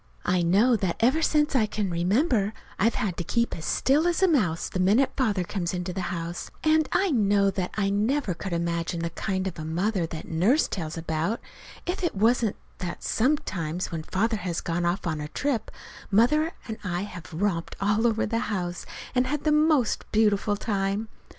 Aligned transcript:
I 0.25 0.41
know 0.41 0.75
that 0.77 0.95
ever 0.99 1.21
since 1.21 1.55
I 1.55 1.67
can 1.67 1.91
remember 1.91 2.53
I've 2.79 2.95
had 2.95 3.17
to 3.17 3.23
keep 3.23 3.55
as 3.55 3.65
still 3.65 4.07
as 4.07 4.23
a 4.23 4.27
mouse 4.27 4.67
the 4.67 4.79
minute 4.79 5.11
Father 5.15 5.43
comes 5.43 5.75
into 5.75 5.93
the 5.93 6.01
house; 6.09 6.49
and 6.63 6.89
I 6.91 7.11
know 7.11 7.51
that 7.51 7.69
I 7.77 7.91
never 7.91 8.33
could 8.33 8.51
imagine 8.51 9.01
the 9.01 9.11
kind 9.11 9.45
of 9.45 9.59
a 9.59 9.63
mother 9.63 10.07
that 10.07 10.27
Nurse 10.27 10.67
tells 10.67 10.97
about, 10.97 11.39
if 11.85 12.03
it 12.03 12.15
wasn't 12.15 12.55
that 12.79 13.03
sometimes 13.03 13.91
when 13.91 14.01
Father 14.01 14.37
has 14.37 14.59
gone 14.59 14.85
off 14.85 15.05
on 15.05 15.21
a 15.21 15.27
trip, 15.27 15.69
Mother 16.09 16.53
and 16.67 16.79
I 16.83 17.01
have 17.01 17.31
romped 17.31 17.75
all 17.79 18.07
over 18.07 18.25
the 18.25 18.39
house, 18.49 18.87
and 19.13 19.27
had 19.27 19.43
the 19.43 19.51
most 19.51 20.11
beautiful 20.11 20.55
time. 20.57 21.09